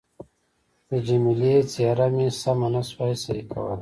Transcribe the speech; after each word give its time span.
د 0.89 0.91
جميله 1.07 1.53
څېره 1.71 2.07
مې 2.15 2.27
سمه 2.41 2.67
نه 2.73 2.81
شوای 2.89 3.13
صحیح 3.23 3.45
کولای. 3.51 3.69